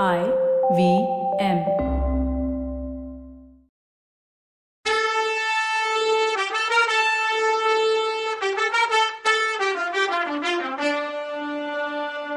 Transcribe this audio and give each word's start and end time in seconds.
I 0.00 0.20
V 0.76 0.82
M. 1.38 1.58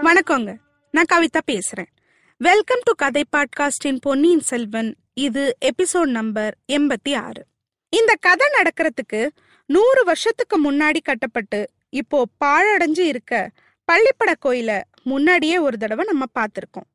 வணக்கங்க. 0.03 0.55
நான் 0.91 1.09
கவிதா 1.13 1.41
பேசுறேன். 1.51 1.89
வெல்கம் 2.37 2.81
டு 2.83 2.93
கதை 2.95 3.23
பாட்காஸ்டின் 3.35 3.99
பொன்னியின் 4.01 4.39
செல்வன். 4.39 4.95
இது 5.13 5.57
எபிசோட் 5.65 6.11
நம்பர் 6.19 6.57
எண்பத்தி 6.71 7.13
ஆறு. 7.17 7.45
இந்த 7.89 8.15
கதை 8.19 8.47
நடக்கிறதுக்கு 8.57 9.29
நூறு 9.65 10.03
வருஷத்துக்கு 10.03 10.59
முன்னாடி 10.71 11.01
கட்டப்பட்டு 11.03 11.69
இப்போ 11.89 12.25
பாழடைஞ்சு 12.45 13.05
இருக்க 13.13 13.49
பள்ளிப்பட 13.85 14.33
கோயில 14.45 14.81
முன்னாடியே 15.03 15.57
ஒரு 15.57 15.77
தடவை 15.77 16.05
நம்ம 16.05 16.25
பார்த்துருக்கோம். 16.39 16.89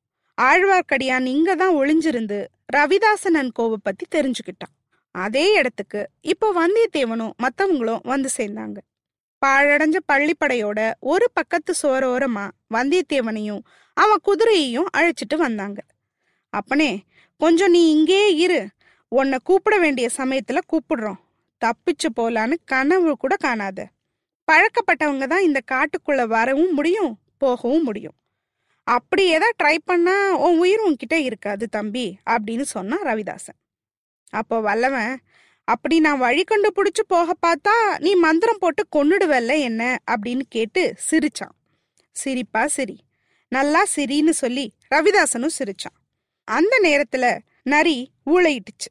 ஆழ்வார்க்கடியான் 0.48 1.26
இங்க 1.26 1.54
தான் 1.54 1.74
ஒளிஞ்சிருந்து 1.74 2.46
ரவிதாசனன் 2.76 3.50
கோவை 3.52 3.76
பத்தி 3.82 4.04
தெரிஞ்சுக்கிட்டான். 4.16 4.74
அதே 5.10 5.52
இடத்துக்கு 5.52 6.10
இப்போ 6.20 6.48
வந்தியத்தேவனும் 6.52 7.32
மத்தவங்களும் 7.44 8.00
வந்து 8.02 8.28
சேர்ந்தாங்க. 8.36 8.78
பாழடைஞ்ச 9.42 9.96
பள்ளிப்படையோட 10.12 10.92
ஒரு 11.00 11.26
பக்கத்து 11.32 11.74
சோரோரமா 11.82 12.44
வந்தியத்தேவனையும் 12.74 13.62
அவன் 13.94 14.24
குதிரையையும் 14.28 14.90
அழைச்சிட்டு 14.96 15.36
வந்தாங்க. 15.36 15.80
அப்பனே 16.50 16.90
கொஞ்சம் 17.36 17.70
நீ 17.70 17.90
இங்கே 17.90 18.36
இரு. 18.36 18.60
உன்னை 19.08 19.38
கூப்பிட 19.42 19.78
வேண்டிய 19.78 20.08
சமயத்துல 20.16 20.58
கூப்பிடுறோம். 20.72 21.20
தப்பிச்சு 21.62 22.08
போலான்னு 22.20 22.56
கனவு 22.64 23.16
கூட 23.16 23.36
காணாத. 23.36 23.80
பழக்கப்பட்டவங்க 24.48 25.26
தான் 25.26 25.46
இந்த 25.48 25.60
காட்டுக்குள்ள 25.72 26.26
வரவும் 26.26 26.74
முடியும் 26.74 27.12
போகவும் 27.38 27.82
முடியும். 27.82 28.16
அப்படி 28.90 29.24
ஏதாவது 29.26 29.54
ட்ரை 29.62 29.76
பண்ணா 29.84 30.36
உன் 30.36 30.58
உயிர் 30.58 30.80
உன்கிட்ட 30.80 31.14
இருக்காது 31.14 31.68
தம்பி 31.68 32.18
அப்படின்னு 32.30 32.60
சொன்னான் 32.60 33.02
ரவிதாசன். 33.02 33.58
அப்போ 34.30 34.60
வல்லவன் 34.60 35.20
அப்படி 35.64 36.00
நான் 36.00 36.18
வழி 36.18 36.42
கண்டுபிடிச்சு 36.42 37.02
போக 37.06 37.34
பார்த்தா 37.46 37.98
நீ 37.98 38.14
மந்திரம் 38.14 38.60
போட்டு 38.60 38.86
கொன்னுடுவல்ல 38.96 39.58
என்ன? 39.60 39.98
அப்படின்னு 40.10 40.40
கேட்டு 40.48 40.94
சிரிச்சான். 41.10 41.54
சிரிப்பா 42.10 42.66
சிரி. 42.66 42.96
நல்லா 43.48 43.82
சிரின்னு 43.96 44.30
சொல்லி 44.30 44.72
ரவிதாசனும் 44.94 45.56
சிரிச்சான். 45.58 45.96
அந்த 46.44 46.80
நேரத்துல 46.82 47.38
நரி 47.62 48.10
ஊழையிட்டுச்சு. 48.26 48.90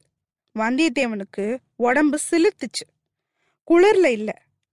வந்தியத்தேவனுக்கு 0.59 1.57
உடம்பு 1.75 2.19
சிலுத்துச்சு 2.31 2.85
குளிர்ல 3.67 4.05
இல்ல. 4.05 4.31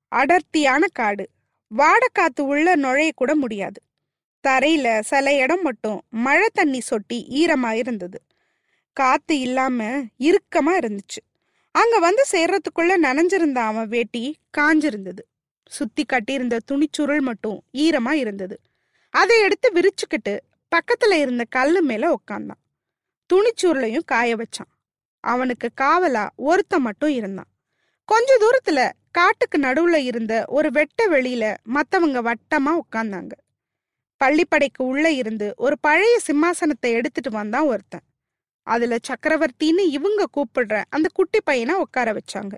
அடர்த்தியான 0.08 0.86
காடு. 0.92 1.29
வாடக்காத்து 1.70 2.41
உள்ள 2.41 2.77
நுழைய 2.77 3.12
கூட 3.14 3.34
முடியாது. 3.34 3.81
தரையில 4.47 5.00
சில 5.00 5.34
இடம் 5.34 5.62
மட்டும் 5.62 6.02
மழை 6.11 6.48
தண்ணி 6.52 6.80
சொட்டி 6.91 7.14
ஈரமா 7.14 7.70
இருந்தது. 7.70 8.22
காத்து 8.92 9.39
இல்லாம 9.39 9.84
இறுக்கமா 10.19 10.78
இருந்துச்சு. 10.78 11.22
அங்க 11.70 11.98
வந்து 11.98 12.25
சேர்றதுக்குள்ள 12.33 12.92
நனைஞ்சிருந்த 13.02 13.55
அவன் 13.55 13.89
வேட்டி 13.89 14.36
காஞ்சிருந்தது. 14.58 15.22
சுத்தி 15.67 16.05
கட்டியிருந்த 16.05 16.58
துணிச்சுருள் 16.70 17.20
மட்டும் 17.20 17.62
ஈரமா 17.72 18.11
இருந்தது. 18.11 18.61
அதை 19.11 19.41
எடுத்து 19.41 19.72
விரிச்சுக்கிட்டு 19.72 20.39
பக்கத்துல 20.77 21.12
இருந்த 21.12 21.44
கல்லு 21.48 21.83
மேல 21.83 22.19
உக்காந்தான். 22.19 22.62
துணிச்சுருளையும் 23.34 24.05
காய 24.05 24.36
வச்சான். 24.36 24.72
அவனுக்கு 25.20 25.70
காவலா 25.80 26.28
ஒருத்த 26.39 26.78
மட்டும் 26.78 27.11
இருந்தான். 27.11 27.50
கொஞ்ச 28.05 28.36
தூரத்துல 28.36 28.92
காட்டுக்கு 29.11 29.58
நடுவுல 29.58 29.94
இருந்த 29.94 30.44
ஒரு 30.47 30.70
வெட்ட 30.70 31.08
வெளியில 31.08 31.56
மத்தவங்க 31.62 32.22
வட்டமா 32.22 32.78
உட்கார்ந்தாங்க 32.78 33.30
பள்ளிப்படைக்கு 34.25 34.83
உள்ள 34.83 35.11
இருந்து 35.11 35.55
ஒரு 35.56 35.78
பழைய 35.81 36.19
சிம்மாசனத்தை 36.27 36.92
எடுத்துட்டு 36.92 37.31
வந்தான் 37.31 37.62
ஒருத்தன். 37.62 38.00
அதுல 38.62 38.97
சக்கரவர்த்தின்னு 39.08 39.81
இவங்க 39.89 40.25
கூப்பிடுற 40.36 40.83
அந்த 40.89 41.08
குட்டி 41.14 41.41
பையனை 41.45 41.75
உட்கார 41.75 42.12
வச்சாங்க. 42.12 42.55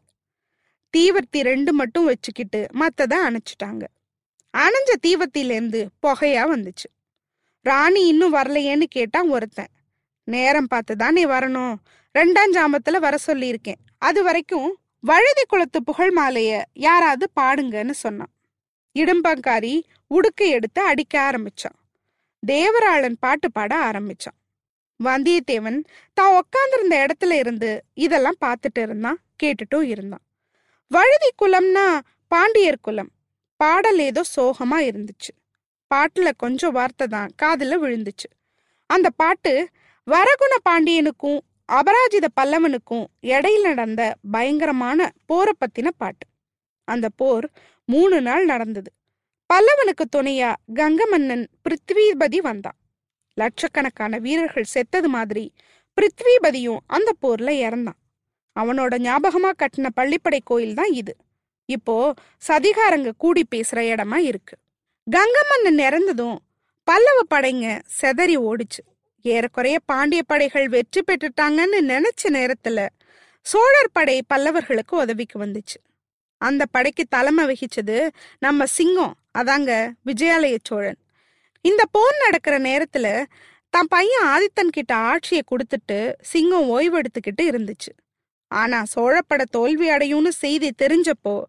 தீவர்த்தி 0.96 1.40
ரெண்டு 1.40 1.72
மட்டும் 1.72 2.04
வச்சுக்கிட்டு 2.04 2.66
மத்ததை 2.72 3.16
அணைச்சிட்டாங்க. 3.26 3.84
அணைஞ்ச 4.58 4.90
தீவர்த்தியிலேருந்து 5.06 5.86
புகையா 6.06 6.44
வந்துச்சு. 6.54 6.88
ராணி 7.60 8.06
இன்னும் 8.06 8.34
வரலையேன்னு 8.34 8.82
கேட்டான் 8.82 9.28
ஒருத்தன். 9.28 9.72
நேரம் 10.24 10.66
பார்த்து 10.66 10.96
தானே 10.96 11.24
வரணும். 11.24 11.74
ரெண்டாம் 12.18 12.52
ஜாமத்துல 12.52 12.96
வர 12.98 13.16
சொல்லியிருக்கேன். 13.26 13.80
அது 13.98 14.22
வரைக்கும் 14.22 14.78
வழுதி 15.00 15.42
குளத்து 15.46 15.82
புகழ் 15.82 16.14
மாலைய 16.16 16.62
யாராவது 16.72 17.30
பாடுங்கன்னு 17.40 17.90
சொன்னான். 17.90 18.32
இடும்பங்காரி 18.94 19.74
உடுக்கை 20.06 20.48
எடுத்து 20.48 20.82
அடிக்க 20.82 21.14
ஆரம்பிச்சான். 21.20 21.76
தேவராளன் 22.46 23.16
பாட்டு 23.20 23.52
பாட 23.52 23.72
ஆரம்பிச்சான். 23.90 24.38
வந்தியத்தேவன் 25.04 25.78
தான் 26.14 26.34
உக்காந்துருந்த 26.40 26.94
இடத்துல 27.04 27.32
இருந்து 27.32 27.84
இதெல்லாம் 27.94 28.40
பார்த்துட்டு 28.44 28.82
இருந்தான் 28.82 29.18
கேட்டுட்டும் 29.42 29.82
இருந்தான். 29.82 30.24
வழுதி 30.90 31.30
குலம்னா 31.42 31.86
பாண்டியர் 32.28 32.80
குலம். 32.80 33.10
பாடல் 33.56 33.98
ஏதோ 33.98 34.22
சோகமா 34.36 34.78
இருந்துச்சு. 34.90 35.32
பாட்டுல 35.94 36.28
கொஞ்சம் 36.36 36.72
வார்த்தை 36.72 37.06
தான் 37.06 37.30
காதில் 37.36 37.82
விழுந்துச்சு. 37.82 38.28
அந்த 38.86 39.10
பாட்டு 39.10 39.52
வரகுண 40.06 40.54
பாண்டியனுக்கும் 40.68 41.38
அபராஜித 41.72 42.26
பல்லவனுக்கும் 42.40 43.06
இடையில 43.22 43.62
நடந்த 43.62 44.02
பயங்கரமான 44.30 45.10
போரை 45.26 45.52
பத்தின 45.60 45.88
பாட்டு. 45.96 46.26
அந்த 46.88 47.08
போர் 47.20 47.46
மூணு 47.88 48.16
நாள் 48.20 48.44
நடந்தது. 48.44 48.90
பல்லவனுக்கு 49.50 50.04
துணையா 50.16 50.50
கங்க 50.74 51.02
மன்னன் 51.10 51.44
பிருத்விபதி 51.62 52.38
வந்தான். 52.38 52.78
லட்சக்கணக்கான 53.36 54.18
வீரர்கள் 54.18 54.72
செத்தது 54.74 55.08
மாதிரி 55.08 55.44
பிருத்விபதியும் 55.96 56.82
அந்த 56.86 57.10
போர்ல 57.22 57.50
இறந்தான். 57.66 58.00
அவனோட 58.60 58.94
ஞாபகமா 58.98 59.50
கட்டின 59.58 59.88
பள்ளிப்படை 59.96 60.40
கோயில் 60.44 60.74
தான் 60.74 60.92
இது. 60.92 61.14
இப்போ 61.68 62.14
சதிகாரங்க 62.48 63.10
கூடி 63.18 63.42
பேசுற 63.54 63.80
இடமா 63.92 64.18
இருக்கு. 64.30 64.56
கங்க 65.06 65.38
மன்னன் 65.50 65.80
இறந்ததும் 65.88 66.38
பல்லவ 66.88 67.20
படைங்க 67.34 67.66
செதறி 68.00 68.36
ஓடிச்சு. 68.48 68.82
ஏறக்குறைய 69.22 69.78
பாண்டிய 69.84 70.22
படைகள் 70.22 70.68
வெற்றி 70.68 71.00
பெற்றுட்டாங்கன்னு 71.06 71.78
நினைச்ச 71.92 72.24
நேரத்துல 72.28 72.88
சோழர் 73.46 73.92
படை 73.92 74.16
பல்லவர்களுக்கு 74.34 74.94
உதவிக்கு 75.02 75.36
வந்துச்சு. 75.44 75.78
அந்த 76.38 76.66
படைக்கு 76.66 77.04
தலைமை 77.08 77.44
வகிச்சது 77.44 78.08
நம்ம 78.38 78.66
சிங்கம் 78.66 79.14
அதாங்க 79.38 79.72
விஜயாலய 80.06 80.56
சோழன். 80.64 80.98
இந்த 81.64 81.82
போர் 81.90 82.16
நடக்கிற 82.24 82.58
நேரத்துல 82.58 83.24
தன் 83.70 83.88
பையன் 83.88 84.26
ஆதித்தன் 84.26 84.74
கிட்ட 84.76 84.94
ஆட்சியை 84.94 85.42
கொடுத்துட்டு 85.50 86.12
சிங்கம் 86.20 86.68
ஓய்வெடுத்துக்கிட்டு 86.70 87.42
இருந்துச்சு. 87.42 87.92
ஆனா 88.46 88.84
சோழப்பட 88.94 89.44
தோல்வி 89.50 89.90
அடையும்னு 89.90 90.28
செய்தி 90.28 90.68
தெரிஞ்சப்போ 90.82 91.42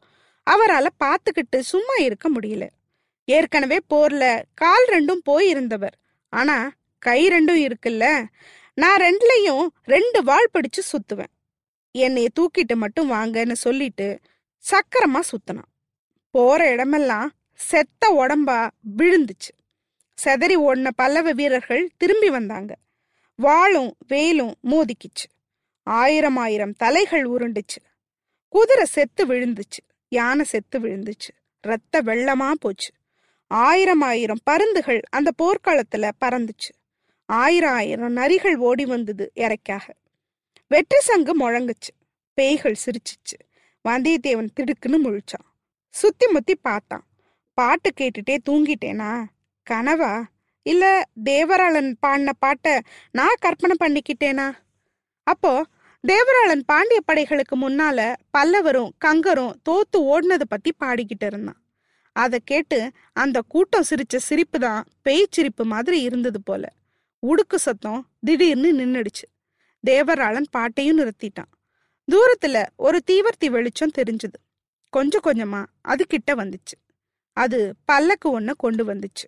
அவரால 0.49 0.87
பார்த்துக்கிட்டு 1.03 1.59
சும்மா 1.59 1.95
இருக்க 1.95 2.29
முடியல. 2.29 2.65
ஏற்கனவே 3.25 3.77
போர்ல 3.93 4.41
கால் 4.53 4.87
ரெண்டும் 4.89 5.23
போயிருந்தவர். 5.29 5.95
ஆனா 6.33 6.71
கை 6.99 7.27
ரெண்டும் 7.29 7.61
இருக்குல்ல 7.67 8.25
நான் 8.73 9.01
ரெண்டுலயும் 9.01 9.67
ரெண்டு 9.83 10.23
வாள் 10.23 10.49
பிடிச்சு 10.53 10.81
சுத்துவேன். 10.91 11.33
என்னைய 11.91 12.27
தூக்கிட்டு 12.39 12.75
மட்டும் 12.75 13.11
வாங்கன்னு 13.11 13.51
சொல்லிட்டு 13.51 14.19
சக்கரமா 14.71 15.19
சுத்தினான். 15.19 15.71
போற 16.29 16.71
இடமெல்லாம் 16.71 17.31
செத்த 17.53 18.09
உடம்பா 18.09 18.69
விழுந்துச்சு. 18.97 19.57
செதறி 20.23 20.55
ஓடின 20.55 20.89
பல்லவ 20.95 21.31
வீரர்கள் 21.31 21.91
திரும்பி 21.97 22.29
வந்தாங்க. 22.29 22.77
வாளும் 23.35 23.95
வேலும் 24.07 24.55
மோதிக்கிச்சு. 24.63 25.27
ஆயிரம் 25.83 26.37
ஆயிரம் 26.37 26.73
தலைகள் 26.73 27.23
உருண்டுச்சு. 27.23 27.83
குதிரை 28.49 28.85
செத்து 28.85 29.27
விழுந்துச்சு. 29.27 29.83
யானை 30.09 30.45
செத்து 30.45 30.79
விழுந்துச்சு. 30.79 31.31
ரத்த 31.61 32.01
வெள்ளமா 32.01 32.51
போச்சு. 32.51 32.91
ஆயிரம் 33.47 34.01
ஆயிரம் 34.01 34.39
பருந்துகள் 34.43 35.01
அந்த 35.09 35.31
போர்க்களத்துல 35.43 36.11
பறந்துச்சு. 36.25 36.71
ஆயிரம் 37.25 37.73
ஆயிரம் 37.73 38.15
நரிகள் 38.15 38.55
ஓடி 38.55 38.85
வந்தது 38.85 39.31
இறைக்காக. 39.35 39.89
வெற்றி 40.67 40.99
சங்கு 40.99 41.39
முழங்குச்சு. 41.39 41.93
பேய்கள் 42.33 42.75
சிரிச்சிச்சு. 42.85 43.48
வந்தியத்தேவன் 43.87 44.47
திடுக்குன்னு 44.59 44.97
முழிச்சான். 45.03 45.47
சுத்தி 45.89 46.27
முத்தி 46.27 46.55
பார்த்தான். 46.55 47.07
பாட்டு 47.53 47.93
கேட்டுட்டே 47.97 48.37
தூங்கிட்டேனா? 48.49 49.23
கனவா? 49.69 50.23
இல்ல 50.61 51.03
தேவராளன் 51.23 51.93
பாடின 51.99 52.33
பாட்டை 52.33 52.81
நான் 53.11 53.35
கற்பனை 53.39 53.75
பண்ணிக்கிட்டேனா? 53.83 54.51
அப்போ 55.23 55.65
தேவராளன் 56.07 56.61
பாண்டிய 56.65 56.99
படைகளுக்கு 57.11 57.55
முன்னால 57.61 58.15
பல்லவரும் 58.37 58.89
கங்கரும் 59.05 59.53
தோத்து 59.69 59.97
ஓடினது 59.97 60.41
பத்தி 60.47 60.73
பாடிக்கிட்டு 60.79 61.25
இருந்தான். 61.25 61.61
அதை 62.11 62.39
கேட்டு 62.45 62.91
அந்த 63.13 63.41
கூட்டம் 63.47 63.83
சிரிச்ச 63.89 64.17
சிரிப்பு 64.17 64.59
தான் 64.59 64.85
பேய் 65.01 65.25
சிரிப்பு 65.29 65.65
மாதிரி 65.65 66.01
இருந்தது 66.01 66.41
போல. 66.41 66.73
உடுக்கு 67.27 67.55
சத்தம் 67.55 68.07
திடீர்னு 68.19 68.73
நின்னுடுச்சு. 68.73 69.25
தேவராளன் 69.87 70.45
பாட்டையும் 70.51 70.99
நிறுத்திட்டான். 70.99 71.53
தூரத்துல 72.09 72.65
ஒரு 72.75 73.01
தீவர்த்தி 73.11 73.49
வெளிச்சம் 73.49 73.91
தெரிஞ்சது. 73.97 74.39
கொஞ்சம் 74.89 75.21
கொஞ்சமா 75.23 75.65
அது 75.81 76.05
கிட்ட 76.05 76.35
வந்துச்சு. 76.35 76.77
அது 77.33 77.73
பல்லக்கு 77.85 78.39
ஒண்ண 78.39 78.51
கொண்டு 78.57 78.93
வந்துச்சு. 78.93 79.27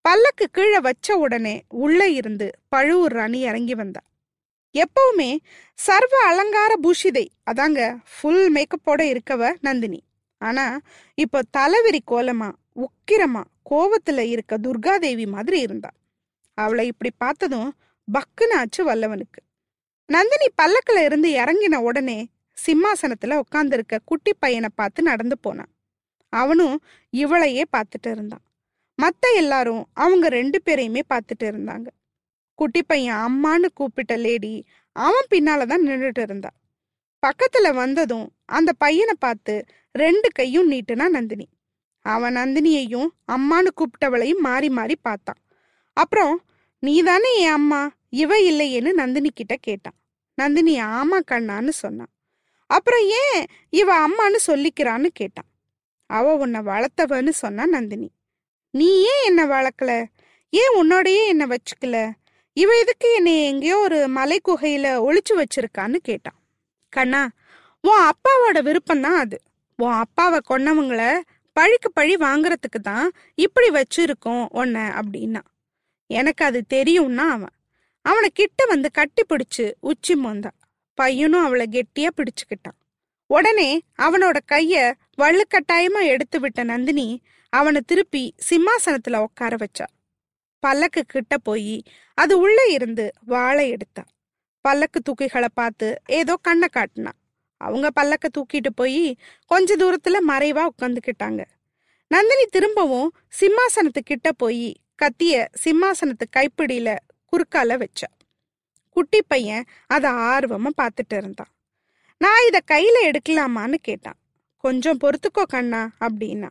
பல்லக்கு 0.00 0.48
கீழே 0.50 0.80
வச்ச 0.80 1.16
உடனே 1.16 1.62
உள்ள 1.68 2.08
இருந்து 2.08 2.50
பழுவூர் 2.68 3.12
ராணி 3.12 3.40
இறங்கி 3.40 3.74
வந்தா. 3.74 4.00
எப்பவுமே 4.74 5.36
சர்வ 5.74 6.18
அலங்கார 6.26 6.76
பூஷிதை 6.82 7.26
அதாங்க 7.50 7.96
ஃபுல் 8.14 8.54
மேக்கப்போட 8.54 9.00
இருக்கவ 9.02 9.54
நந்தினி. 9.60 10.02
ஆனா 10.38 10.78
இப்போ 11.14 11.40
தலைவிரி 11.56 11.98
கோலமா 12.10 12.52
உக்கிரமா 12.76 13.44
கோவத்துல 13.70 14.18
இருக்க 14.18 14.58
துர்காதேவி 14.58 15.26
மாதிரி 15.26 15.60
இருந்தா. 15.60 15.90
அவளை 16.54 16.86
இப்படி 16.86 17.14
பார்த்ததும் 17.16 17.74
பக்குனாச்சு 18.12 18.56
ஆச்சு 18.56 18.92
வல்லவனுக்கு. 18.92 19.40
நந்தினி 20.08 20.46
பல்லக்கில் 20.54 21.04
இருந்து 21.04 21.28
இறங்கின 21.30 21.74
உடனே 21.74 22.28
சிம்மாசனத்துல 22.66 23.40
உட்காந்துருக்க 23.40 23.98
குட்டி 24.04 24.32
பையனை 24.38 24.68
பார்த்து 24.74 25.02
நடந்து 25.02 25.38
போனான் 25.38 25.72
அவனும் 26.32 26.82
இவளையே 27.12 27.64
பார்த்துட்டு 27.76 28.10
இருந்தான். 28.10 28.44
மத்த 29.02 29.24
எல்லாரும் 29.36 29.86
அவங்க 29.94 30.28
ரெண்டு 30.28 30.62
பேரையுமே 30.64 31.00
பார்த்துட்டு 31.14 31.44
இருந்தாங்க. 31.44 31.86
குட்டி 32.54 32.82
பையன் 32.82 33.16
அம்மான்னு 33.16 33.68
கூப்பிட்ட 33.74 34.16
லேடி 34.16 34.64
அவன் 34.92 35.30
பின்னாலதான் 35.30 35.84
நின்றுட்டு 35.86 36.22
இருந்தா. 36.22 36.50
பக்கத்துல 37.22 37.74
வந்ததும் 37.74 38.26
அந்த 38.44 38.72
பையனை 38.78 39.14
பார்த்து 39.18 39.64
ரெண்டு 39.92 40.28
கையும் 40.30 40.70
நீட்டுனா 40.70 41.08
நந்தினி. 41.08 41.48
அவன் 42.04 42.36
நந்தினியையும் 42.36 43.08
அம்மான்னு 43.32 43.70
கூப்பிட்டவளையும் 43.78 44.38
மாறி 44.38 44.68
மாறி 44.68 44.96
பார்த்தான். 44.96 45.40
அப்புறம் 45.92 46.34
நீதானே 46.84 47.40
என் 47.40 47.50
அம்மா? 47.50 47.90
இவ 48.08 48.40
இல்லையேன்னு 48.40 48.92
நந்தினி 48.92 49.30
கிட்ட 49.34 49.56
கேட்டான். 49.56 49.94
நந்தினி 50.34 50.80
ஆமா 50.80 51.18
கண்ணான்னு 51.30 51.68
சொன்னான். 51.68 52.12
அப்புறம் 52.66 53.00
ஏன் 53.00 53.46
இவ 53.70 54.08
அம்மான்னு 54.08 54.36
சொல்லிக்கிறான்னு 54.46 55.06
கேட்டான். 55.12 55.48
அவ 56.06 56.34
உன்னை 56.34 56.60
வளர்த்தவன்னு 56.60 57.28
சொன்னா 57.28 57.66
நந்தினி. 57.66 58.10
நீ 58.70 59.02
ஏன் 59.02 59.24
என்னை 59.24 59.44
வளர்க்கல? 59.44 60.04
ஏன் 60.50 60.74
உன்னோடையே 60.82 61.26
என்னை 61.26 61.46
வச்சுக்கல? 61.46 62.10
இவ 62.52 62.78
எதுக்கு 62.78 63.14
என்னை 63.14 63.44
எங்கேயோ 63.44 63.78
ஒரு 63.78 64.08
மலை 64.08 64.40
குகையில 64.48 64.86
ஒளிச்சு 65.06 65.32
வச்சிருக்கான்னு 65.34 65.96
கேட்டான். 65.96 66.38
கண்ணா 66.88 67.28
உன் 67.80 68.00
அப்பாவோட 68.00 68.58
விருப்பம்தான் 68.58 69.18
அது. 69.24 69.40
உன் 69.76 69.92
அப்பாவை 69.92 70.40
கொன்னவங்கள 70.48 71.20
பழிக்கு 71.52 71.92
பழி 71.92 72.16
வாங்குறதுக்கு 72.16 72.80
தான் 72.82 73.12
இப்படி 73.34 73.68
வச்சிருக்கோம் 73.70 74.46
உன்னை 74.50 74.82
அப்படின்னா. 74.82 75.40
எனக்கு 76.06 76.44
அது 76.44 76.64
தெரியும்னா 76.74 77.26
அவன். 77.28 77.54
அவனை 78.04 78.30
கிட்ட 78.34 78.64
வந்து 78.64 78.90
கட்டி 78.90 79.22
பிடிச்சு 79.28 79.72
உச்சி 79.80 80.14
மோந்தான் 80.14 80.58
பையனும் 80.94 81.44
அவளை 81.44 81.66
கெட்டியா 81.70 82.08
பிடிச்சுக்கிட்டான். 82.16 82.78
உடனே 83.26 83.82
அவனோட 83.98 84.36
கைய 84.52 84.92
வள்ளுக்கட்டாயமா 85.18 86.02
எடுத்து 86.04 86.40
விட்ட 86.40 86.62
நந்தினி 86.62 87.22
அவனை 87.48 87.80
திருப்பி 87.86 88.34
சிம்மாசனத்துல 88.50 89.16
உட்கார 89.16 89.56
வச்சா. 89.56 89.86
பல்லக்கு 90.58 91.04
கிட்ட 91.04 91.38
போய் 91.38 91.82
அது 92.14 92.38
உள்ள 92.38 92.66
இருந்து 92.66 93.12
வாழை 93.24 93.70
எடுத்தா. 93.70 94.04
பல்லக்கு 94.60 95.00
தூக்கிகளை 95.00 95.48
பார்த்து 95.54 96.00
ஏதோ 96.06 96.36
கண்ணை 96.42 96.68
காட்டினான் 96.68 97.18
அவங்க 97.56 97.88
பல்லக்க 98.00 98.26
தூக்கிட்டு 98.36 98.70
போய் 98.74 99.16
கொஞ்ச 99.46 99.76
தூரத்துல 99.76 100.16
மறைவா 100.28 100.68
உட்காந்துக்கிட்டாங்க 100.68 101.44
நந்தினி 102.10 102.44
திரும்பவும் 102.50 103.14
சிம்மாசனத்து 103.40 104.00
கிட்ட 104.04 104.32
போய் 104.32 104.66
கத்திய 105.02 105.46
சிம்மாசனத்து 105.64 106.26
கைப்பிடியில 106.36 106.96
குறுக்கால 107.30 107.84
வச்சா. 107.84 108.10
குட்டி 108.90 109.22
பையன் 109.22 109.64
அதை 109.86 110.10
ஆர்வமா 110.10 110.68
பார்த்துட்டு 110.82 111.16
இருந்தான். 111.16 111.52
நான் 112.18 112.46
இதை 112.46 112.60
கையில 112.70 113.10
எடுக்கலாமான்னு 113.10 113.74
கேட்டான். 113.74 114.18
கொஞ்சம் 114.56 114.98
பொறுத்துக்கோ 114.98 115.42
கண்ணா 115.48 115.90
அப்படின்னா. 116.00 116.48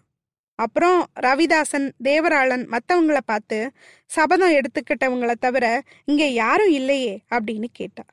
அப்புறம் 0.56 1.08
ரவிதாசன் 1.20 1.92
தேவராளன் 2.04 2.66
மற்றவங்கள 2.68 3.18
பார்த்து 3.26 3.72
சபதம் 4.06 4.52
எடுத்துக்கிட்டவங்கள 4.52 5.32
தவிர 5.32 5.82
இங்கே 6.06 6.34
யாரும் 6.34 6.70
இல்லையே 6.70 7.24
அப்படின்னு 7.30 7.66
கேட்டா. 7.72 8.04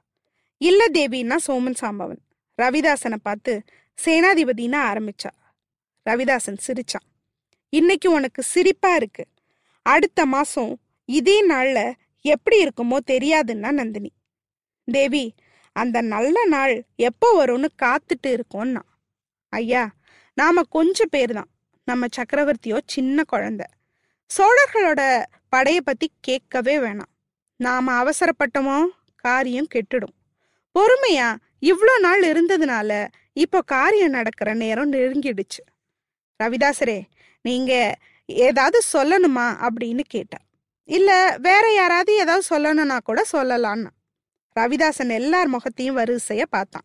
இல்ல 0.56 0.86
தேவின்னா 0.92 1.36
சோமன் 1.46 1.74
சாம்பவன். 1.80 2.22
ரவிதாசனை 2.62 3.16
பார்த்து 3.22 3.62
சேனாதிபதினா 4.04 4.78
ஆரம்பிச்சா. 4.90 5.32
ரவிதாசன் 6.10 6.58
சிரிச்சான். 6.66 7.06
இன்னைக்கு 7.68 8.10
உனக்கு 8.10 8.42
சிரிப்பா 8.42 8.94
இருக்கு. 8.94 9.24
அடுத்த 9.86 10.26
மாசம் 10.26 10.72
இதே 11.08 11.36
நாள்ல 11.48 11.78
எப்படி 12.24 12.56
இருக்குமோ 12.64 12.96
தெரியாதுன்னா 13.06 13.70
நந்தினி. 13.72 14.10
தேவி 14.88 15.24
அந்த 15.76 15.98
நல்ல 16.00 16.36
நாள் 16.46 16.74
எப்போ 17.08 17.28
வரும்னு 17.40 17.68
காத்துட்டு 17.82 18.28
இருக்கோம்னா 18.28 18.82
ஐயா 19.52 19.84
நாம 20.38 20.62
கொஞ்சம் 20.68 21.10
பேர் 21.10 21.32
தான். 21.32 21.50
நம்ம 21.88 22.06
சக்கரவர்த்தியோ 22.16 22.78
சின்ன 22.86 23.22
குழந்த. 23.32 23.62
சோழர்களோட 24.30 25.00
படைய 25.56 25.78
பத்தி 25.78 26.06
கேட்கவே 26.20 26.74
வேணாம். 26.78 27.12
நாம 27.60 27.86
அவசரப்பட்டோமோ 28.02 28.76
காரியம் 29.24 29.72
கெட்டுடும். 29.74 30.14
பொறுமையா 30.74 31.28
இவ்வளோ 31.62 31.94
நாள் 32.00 32.22
இருந்ததுனால 32.22 32.90
இப்போ 33.32 33.58
காரியம் 33.62 34.16
நடக்கிற 34.18 34.54
நேரம் 34.54 34.92
நெருங்கிடுச்சு. 34.92 35.62
ரவிதாசரே 36.40 36.98
நீங்க 37.44 37.72
ஏதாவது 38.34 38.80
சொல்லணுமா 38.92 39.68
அப்படின்னு 39.68 40.00
கேட்டேன். 40.06 40.44
இல்ல 40.84 41.36
வேற 41.42 41.72
யாராவது 41.74 42.16
ஏதாவது 42.16 42.44
சொல்லணும்னா 42.50 42.98
கூட 43.04 43.24
சொல்லலான்னா 43.32 43.90
ரவிதாசன் 44.56 45.08
எல்லார் 45.08 45.48
முகத்தையும் 45.48 45.96
வரிசைய 45.96 46.42
பார்த்தான். 46.50 46.84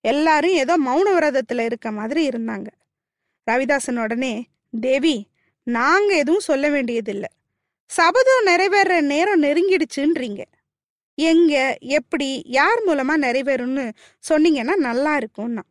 எல்லாரும் 0.00 0.50
ஏதோ 0.50 0.78
மௌன 0.86 1.06
விரதத்துல 1.16 1.64
இருக்க 1.64 1.90
மாதிரி 1.90 2.28
இருந்தாங்க. 2.28 2.66
ரவிதாசன் 3.50 4.02
உடனே 4.02 4.46
தேவி 4.80 5.28
நாங்க 5.62 6.14
எதுவும் 6.14 6.40
சொல்ல 6.40 6.68
வேண்டியதில்லை. 6.68 7.28
சபதம் 7.86 8.44
நிறைவேற 8.44 9.00
நேரம் 9.00 9.42
நெருங்கிடுச்சுன்றீங்க. 9.42 10.42
எங்க 11.14 11.76
எப்படி 11.80 12.42
யார் 12.46 12.80
மூலமா 12.86 13.14
நிறைவேறும்னு 13.16 13.92
சொன்னீங்கன்னா 14.28 14.74
நல்லா 14.76 15.18
இருக்கும்னா. 15.18 15.62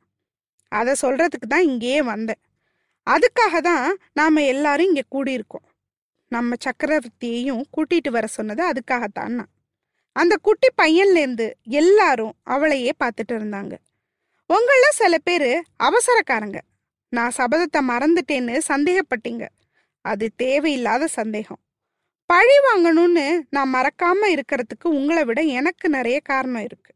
அதை 0.68 0.94
சொல்றதுக்கு 1.02 1.48
தான் 1.50 1.64
இங்கேயே 1.64 2.02
வந்தேன். 2.02 2.42
அதுக்காக 3.10 3.60
தான் 3.60 3.98
நாம 4.14 4.44
எல்லாரும் 4.44 4.86
இங்க 4.86 5.04
கூடியிருக்கோம். 5.12 5.66
நம்ம 6.28 6.56
சக்கரவர்த்தியையும் 6.66 7.64
கூட்டிட்டு 7.78 8.10
வர 8.10 8.28
சொன்னது 8.28 8.72
அதுக்காகத்தான் 8.72 9.44
அந்த 10.12 10.38
குட்டி 10.42 10.68
பையன்லேருந்து 10.82 11.52
எல்லாரும் 11.64 12.34
அவளையே 12.44 12.92
பார்த்துட்டு 13.04 13.32
இருந்தாங்க. 13.32 13.74
உங்கள 14.54 14.84
சில 14.90 15.18
பேர் 15.18 15.64
அவசரக்காரங்க. 15.84 16.60
நான் 17.10 17.32
சபதத்தை 17.38 17.80
மறந்துட்டேன்னு 17.88 18.62
சந்தேகப்பட்டீங்க. 18.68 19.46
அது 20.02 20.32
தேவையில்லாத 20.36 21.08
சந்தேகம். 21.08 21.60
பழி 22.26 22.56
வாங்கணும்னு 22.68 23.42
நான் 23.50 23.74
மறக்காம 23.74 24.28
இருக்கிறதுக்கு 24.28 24.88
உங்களை 24.88 25.24
விட 25.24 25.42
எனக்கு 25.42 25.90
நிறைய 25.90 26.20
காரணம் 26.20 26.64
இருக்கு. 26.64 26.94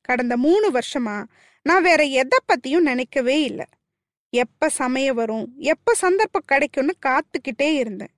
கடந்த 0.00 0.36
மூணு 0.36 0.70
வருஷமா 0.70 1.24
நான் 1.62 1.82
வேற 1.82 2.04
எதை 2.04 2.38
பத்தியும் 2.48 2.88
நினைக்கவே 2.90 3.42
இல்லை. 3.42 3.66
எப்ப 4.30 4.68
சமயம் 4.68 5.14
வரும் 5.14 5.46
எப்ப 5.58 5.94
சந்தர்ப்பம் 5.94 6.42
கிடைக்கும்னு 6.46 6.94
காத்துக்கிட்டே 7.06 7.70
இருந்தேன். 7.72 8.12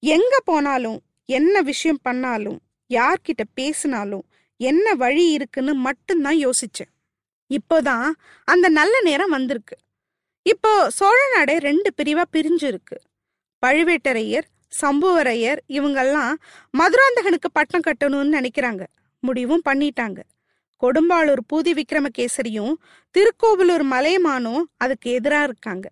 எங்க 0.00 0.40
போனாலும் 0.44 1.00
என்ன 1.26 1.62
விஷயம் 1.62 1.98
பண்ணாலும் 2.02 2.58
யார்கிட்ட 2.90 3.42
பேசினாலும் 3.54 4.24
என்ன 4.56 4.94
வழி 4.94 5.30
இருக்குன்னு 5.30 5.74
மட்டும்தான் 5.74 6.38
யோசிச்சேன். 6.46 6.90
இப்போதான் 7.50 8.10
அந்த 8.44 8.68
நல்ல 8.68 9.00
நேரம் 9.02 9.30
வந்திருக்கு. 9.30 9.76
இப்போ 10.42 10.90
சோழ 10.90 11.18
நாடே 11.34 11.58
ரெண்டு 11.58 11.90
பிரிவா 12.02 12.22
பிரிஞ்சு 12.32 12.66
இருக்கு 12.66 13.00
பழுவேட்டரையர் 13.66 14.46
சம்புவரையர் 14.82 15.60
இவங்கெல்லாம் 15.68 16.32
மதுராந்தகனுக்கு 16.78 17.48
பட்டம் 17.52 17.86
கட்டணும்னு 17.86 18.36
நினைக்கிறாங்க. 18.38 18.84
முடிவும் 19.20 19.62
பண்ணிட்டாங்க. 19.68 20.20
கொடும்பாளூர் 20.82 21.42
பூதி 21.52 21.72
விக்ரமகேசரியும் 21.80 22.74
திருக்கோவிலூர் 23.14 23.84
மலையமானும் 23.90 24.62
அதுக்கு 24.76 25.20
எதிரா 25.20 25.42
இருக்காங்க. 25.42 25.90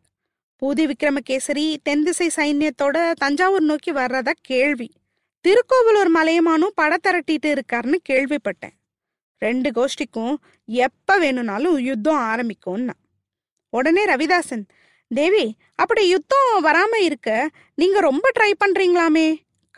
பூதி 0.63 0.93
விக்ரமகேசரி 0.93 1.77
தென் 1.83 2.03
திசை 2.03 2.31
சைன்யத்தோட 2.37 3.13
தஞ்சாவூர் 3.13 3.63
நோக்கி 3.63 3.93
வர்றதா 3.93 4.33
கேள்வி. 4.41 4.89
திருக்கோவிலூர் 5.45 6.11
மலையமானும் 6.15 6.75
பட 6.75 6.97
திரட்டிட்டு 7.03 7.49
இருக்காருன்னு 7.49 7.99
கேள்விப்பட்டேன். 8.11 8.77
ரெண்டு 9.39 9.69
கோஷ்டிக்கும் 9.71 10.35
எப்ப 10.65 11.19
வேணும்னாலும் 11.19 11.79
யுத்தம் 11.79 12.21
ஆரம்பிக்கும்னா. 12.33 12.97
உடனே 13.69 14.05
ரவிதாசன் 14.05 14.65
தேவி 15.09 15.57
அப்படி 15.75 16.09
யுத்தம் 16.09 16.65
வராம 16.65 16.95
இருக்க 17.01 17.51
நீங்க 17.75 18.01
ரொம்ப 18.01 18.31
ட்ரை 18.39 18.53
பண்றீங்களாமே? 18.61 19.29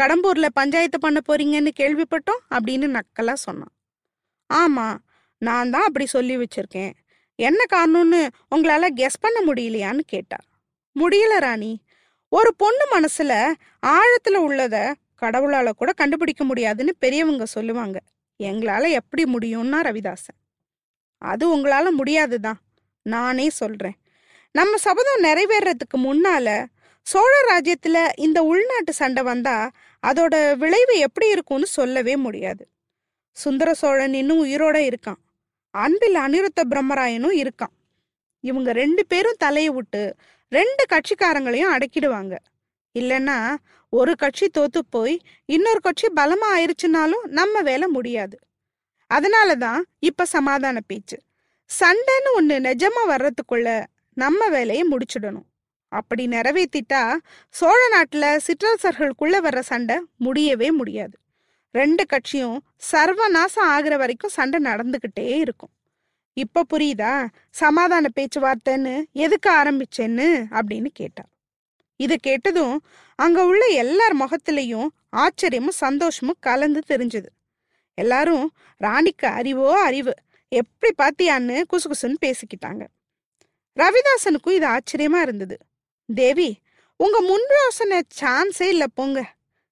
கடம்பூர்ல 0.00 0.46
பஞ்சாயத்து 0.52 0.98
பண்ண 1.00 1.20
போறீங்கன்னு 1.28 1.70
கேள்விப்பட்டோம் 1.80 2.42
அப்படின்னு 2.50 2.86
நக்கலா 2.98 3.32
சொன்னான். 3.32 3.73
ஆமாம் 4.54 5.04
நான் 5.38 5.70
தான் 5.70 5.84
அப்படி 5.84 6.06
சொல்லி 6.06 6.36
வச்சிருக்கேன். 6.36 6.92
என்ன 7.38 7.64
காரணம்னு 7.72 8.28
உங்களால் 8.48 8.94
கெஸ் 8.94 9.20
பண்ண 9.20 9.52
முடியலையான்னு 9.52 10.00
கேட்டா. 10.06 10.36
முடியல 11.00 11.38
ராணி. 11.38 11.82
ஒரு 12.28 12.54
பொண்ணு 12.56 12.84
மனசுல 12.90 13.52
ஆழத்துல 13.86 14.36
உள்ளத 14.48 14.94
கடவுளால 15.22 15.70
கூட 15.70 15.92
கண்டுபிடிக்க 15.92 16.44
முடியாதுன்னு 16.44 16.94
பெரியவங்க 16.98 17.44
சொல்லுவாங்க. 17.44 18.00
எங்களால 18.42 18.90
எப்படி 18.90 19.24
முடியும்னா 19.24 19.80
ரவிதாசன். 19.82 20.40
அது 21.18 21.56
உங்களால 21.56 21.90
முடியாதுதான். 21.90 22.60
நானே 23.02 23.50
சொல்றேன். 23.50 23.96
நம்ம 24.52 24.76
சபதம் 24.76 25.22
நிறைவேறதுக்கு 25.22 25.96
முன்னால 25.96 26.66
சோழ 27.02 27.32
ராஜ்யத்துல 27.50 28.08
இந்த 28.16 28.42
உள்நாட்டு 28.42 28.92
சண்டை 28.92 29.22
வந்தா 29.22 29.70
அதோட 30.06 30.56
விளைவு 30.56 30.98
எப்படி 30.98 31.28
இருக்கும்னு 31.30 31.66
சொல்லவே 31.66 32.16
முடியாது. 32.16 32.68
சுந்தர 33.34 33.74
சோழன் 33.74 34.14
இன்னும் 34.14 34.44
உயிரோட 34.44 34.76
இருக்கான். 34.88 35.20
அன்பில் 35.70 36.14
அனிருத்த 36.14 36.60
பிரம்மராயனும் 36.68 37.36
இருக்கான். 37.42 37.74
இவங்க 38.40 38.72
ரெண்டு 38.72 39.06
பேரும் 39.06 39.38
தலையை 39.38 39.70
விட்டு 39.70 40.14
ரெண்டு 40.48 40.84
கட்சிக்காரங்களையும் 40.92 41.72
அடக்கிடுவாங்க. 41.74 42.34
இல்லைன்னா 42.98 43.54
ஒரு 43.88 44.16
கட்சி 44.16 44.46
தோத்து 44.58 44.80
போய் 44.90 45.20
இன்னொரு 45.44 45.80
கட்சி 45.80 46.08
பலமா 46.16 46.48
ஆயிருச்சுனாலும் 46.56 47.24
நம்ம 47.24 47.62
வேலை 47.62 47.88
முடியாது. 47.88 48.38
அதனால 49.06 49.54
தான் 49.54 49.84
இப்ப 49.98 50.24
சமாதான 50.24 50.80
பேச்சு. 50.80 51.18
சண்டைன்னு 51.80 52.30
ஒண்ணு 52.38 52.56
நிஜமா 52.68 53.02
வர்றதுக்குள்ள 53.08 53.84
நம்ம 54.14 54.48
வேலையை 54.48 54.88
முடிச்சிடணும். 54.90 55.48
அப்படி 55.88 56.26
நிறைவேத்திட்டா 56.26 57.02
சோழ 57.48 57.88
நாட்டில் 57.88 58.40
சிற்றரசர்களுக்குள்ள 58.46 59.36
வர்ற 59.46 59.60
சண்டை 59.60 59.96
முடியவே 60.16 60.70
முடியாது. 60.70 61.18
ரெண்டு 61.74 62.06
கட்சியும் 62.06 62.58
சர்வநாசம் 62.92 63.68
ஆகுற 63.68 63.94
வரைக்கும் 63.96 64.34
சண்டை 64.36 64.58
நடந்துகிட்டே 64.72 65.28
இருக்கும். 65.36 65.72
இப்ப 66.36 66.64
புரியுதா? 66.72 67.14
சமாதான 67.50 68.10
பேச்சுவார்த்தைன்னு 68.16 68.94
எதுக்கு 69.24 69.50
ஆரம்பிச்சேன்னு 69.50 70.28
அப்படின்னு 70.58 70.90
கேட்டார் 70.92 71.30
இதை 72.00 72.16
கேட்டதும் 72.16 72.76
அங்க 73.18 73.44
உள்ள 73.44 73.64
எல்லார் 73.82 74.14
முகத்திலையும் 74.16 74.88
ஆச்சரியமும் 75.16 75.80
சந்தோஷமும் 75.84 76.40
கலந்து 76.40 76.80
தெரிஞ்சது. 76.88 77.30
எல்லாரும் 77.98 78.46
ராணிக்கு 78.76 79.26
அறிவோ 79.40 79.68
அறிவு 79.82 80.14
எப்படி 80.60 80.92
பாத்தியான்னு 80.98 81.56
குசுகுசுன்னு 81.72 82.18
பேசிக்கிட்டாங்க. 82.24 82.82
ரவிதாசனுக்கும் 83.76 84.56
இது 84.58 84.66
ஆச்சரியமா 84.76 85.20
இருந்தது. 85.26 85.56
தேவி 86.14 86.50
உங்க 87.00 87.20
முன் 87.20 87.46
யோசனை 87.62 87.98
சான்ஸே 88.20 88.68
இல்ல 88.74 88.86
போங்க. 88.86 89.20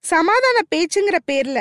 சமாதான 0.04 0.58
பேச்சுங்கிற 0.70 1.18
பேர்ல 1.30 1.60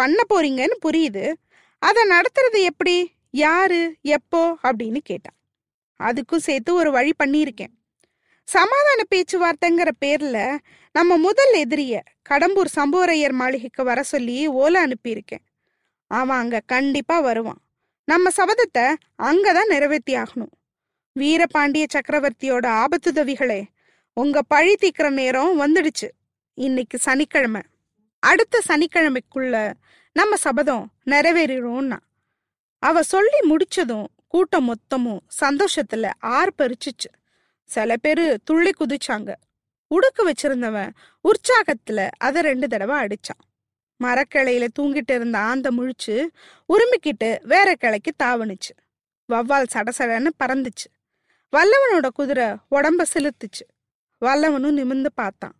பண்ண 0.00 0.22
போறீங்கன்னு 0.34 0.76
புரியுது. 0.84 1.32
அதை 1.78 2.02
நடத்துறது 2.10 2.58
எப்படி? 2.62 2.96
யாரு? 3.30 3.96
எப்போ? 4.02 4.58
அப்படின்னு 4.62 4.96
கேட்டான் 4.96 5.36
அதுக்கும் 6.02 6.36
சேர்த்து 6.36 6.74
ஒரு 6.74 6.90
வழி 6.90 7.12
பண்ணியிருக்கேன். 7.18 7.72
சமாதான 8.44 9.02
பேச்சுவார்த்தைங்கிற 9.14 9.88
பேர்ல 10.04 10.58
நம்ம 10.92 11.16
முதல் 11.16 11.52
எதிரிய 11.54 12.00
கடம்பூர் 12.30 12.70
சம்போரையர் 12.76 13.32
மாளிகைக்கு 13.32 13.84
வர 13.84 14.02
சொல்லி 14.02 14.46
ஓலை 14.46 14.80
அனுப்பியிருக்கேன். 14.84 15.44
அவன் 16.06 16.38
அங்க 16.38 16.60
கண்டிப்பா 16.66 17.20
வருவான். 17.20 17.60
நம்ம 18.04 18.30
சபதத்தை 18.36 18.94
அங்கதான் 19.22 19.66
நிறைவேற்றி 19.66 20.14
ஆகணும். 20.14 20.54
வீரபாண்டிய 21.20 21.84
சக்கரவர்த்தியோட 21.92 22.66
ஆபத்துதவிகளே 22.82 23.62
உங்க 24.12 24.42
பழி 24.42 24.74
தீக்கிற 24.74 25.10
நேரம் 25.10 25.60
வந்துடுச்சு. 25.60 26.08
இன்னைக்கு 26.54 26.98
சனிக்கிழமை. 26.98 27.60
அடுத்த 28.20 28.62
சனிக்கிழமைக்குள்ள 28.68 29.72
நம்ம 30.12 30.36
சபதம் 30.36 30.92
நிறைவேறிடும்னா 31.06 31.98
அவ 32.78 33.02
சொல்லி 33.02 33.38
முடிச்சதும் 33.50 34.06
கூட்டம் 34.28 34.74
மொத்தமும் 34.74 35.18
சந்தோஷத்துல 35.40 36.10
ஆர்ப்பரிச்சிச்சு. 36.22 37.10
சில 37.64 37.96
பேரு 37.96 38.40
துள்ளி 38.44 38.70
குதிச்சாங்க. 38.70 39.34
உடுக்கு 39.94 40.30
வச்சிருந்தவன் 40.30 40.90
உற்சாகத்துல 41.22 42.08
அதை 42.18 42.42
ரெண்டு 42.42 42.68
தடவை 42.68 43.06
அடிச்சான். 43.06 43.42
மரக்கிளையில 44.04 44.68
தூங்கிட்டு 44.80 45.14
இருந்த 45.14 45.38
ஆந்த 45.38 45.70
முழிச்சு 45.70 46.26
உருமிக்கிட்டு 46.68 47.42
வேற 47.42 47.74
கிளைக்கு 47.80 48.12
தாவணுச்சு 48.22 48.72
வவ்வால் 49.32 49.66
சடசடன்னு 49.72 50.28
பறந்துச்சு. 50.44 50.88
வல்லவனோட 51.56 52.08
குதிரை 52.14 52.46
உடம்ப 52.46 53.02
செலுத்துச்சு. 53.14 53.66
வல்லவனும் 54.20 54.70
நிமிர்ந்து 54.70 55.12
பார்த்தான். 55.12 55.59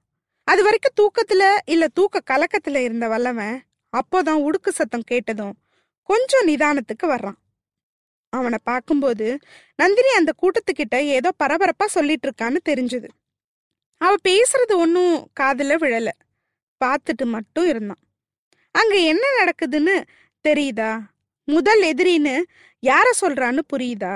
அது 0.50 0.62
வரைக்கும் 0.62 0.98
தூக்கத்துல 1.00 1.42
இல்ல 1.64 1.84
தூக்க 1.88 2.20
கலக்கத்துல 2.30 2.76
இருந்த 2.76 3.08
வல்லவன் 3.08 3.56
அப்போதான் 3.92 4.42
உடுக்கு 4.44 4.70
சத்தம் 4.70 5.08
கேட்டதும் 5.10 5.54
கொஞ்சம் 6.08 6.46
நிதானத்துக்கு 6.46 7.06
வர்றான். 7.06 7.38
அவனை 8.32 8.58
பார்க்கும்போது 8.62 9.26
நந்தினி 9.76 10.10
அந்த 10.10 10.32
கூட்டத்துக்கிட்ட 10.42 10.96
ஏதோ 11.16 11.30
பரபரப்பா 11.38 11.86
சொல்லிட்டு 11.86 12.26
இருக்கான்னு 12.28 12.60
தெரிஞ்சது. 12.68 13.08
அவ 14.00 14.14
பேசுறது 14.28 14.74
ஒன்னும் 14.74 15.30
காதல 15.32 15.76
விழல. 15.76 16.08
பார்த்துட்டு 16.80 17.24
மட்டும் 17.24 17.68
இருந்தான். 17.68 18.02
அங்க 18.74 18.94
என்ன 18.94 19.24
நடக்குதுன்னு 19.40 19.96
தெரியுதா? 20.48 20.92
முதல் 21.48 21.82
எதிரின்னு 21.82 22.36
யார 22.82 23.06
சொல்றான்னு 23.20 23.62
புரியுதா? 23.72 24.14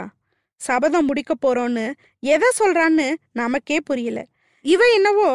சபதம் 0.61 1.07
முடிக்க 1.07 1.33
போறோன்னு 1.43 1.87
எதை 2.23 2.49
சொல்றான்னு 2.59 3.15
நமக்கே 3.33 3.79
புரியல. 3.81 4.21
இவ 4.65 4.93
என்னவோ 4.93 5.31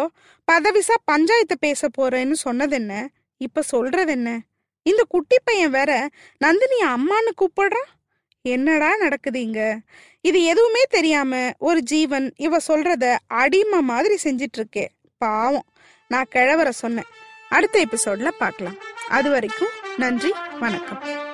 பதவிசா 0.52 0.96
பஞ்சாயத்து 1.06 1.58
பேச 1.60 1.88
போறேன்னு 1.98 2.32
சொன்னது 2.32 2.76
என்ன 2.76 3.10
இப்ப 3.38 3.62
சொல்றது 3.62 4.12
என்ன 4.12 4.42
இந்த 4.84 5.04
குட்டி 5.08 5.36
பையன் 5.44 5.72
வேற 5.72 6.10
நந்தினி 6.38 6.80
அம்மான்னு 6.82 7.32
கூப்பிடுறான்? 7.42 7.90
என்னடா 8.42 8.98
நடக்குது 8.98 9.42
இங்க? 9.42 9.80
இது 10.22 10.44
எதுவுமே 10.44 10.84
தெரியாம 10.90 11.52
ஒரு 11.58 11.82
ஜீவன் 11.82 12.34
இவ 12.38 12.58
சொல்றத 12.68 13.18
அடிமை 13.28 13.82
மாதிரி 13.82 14.18
செஞ்சிட்டு 14.24 14.58
இருக்கே 14.58 14.88
பாவம். 15.18 15.66
நான் 16.08 16.28
கிழவரை 16.36 16.70
சொன்னேன். 16.70 17.10
அடுத்த 17.50 17.86
எபிசோட்ல 17.86 18.28
பார்க்கலாம் 18.28 18.78
அது 19.08 19.30
வரைக்கும் 19.30 19.76
நன்றி 19.98 20.34
வணக்கம். 20.60 21.29